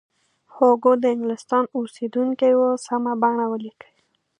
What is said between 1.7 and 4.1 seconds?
اوسیدونکی و سمه بڼه ولیکئ.